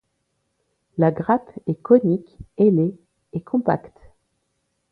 [0.97, 2.97] La grappe est conique, ailée
[3.33, 4.01] et compacte.